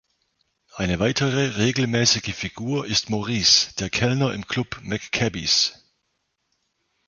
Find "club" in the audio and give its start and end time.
4.47-4.79